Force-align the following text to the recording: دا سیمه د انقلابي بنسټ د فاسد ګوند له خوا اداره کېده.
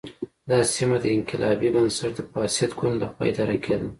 دا 0.49 0.59
سیمه 0.75 0.97
د 1.01 1.05
انقلابي 1.17 1.69
بنسټ 1.75 2.11
د 2.17 2.19
فاسد 2.31 2.71
ګوند 2.79 2.95
له 3.01 3.07
خوا 3.13 3.23
اداره 3.31 3.57
کېده. 3.63 3.87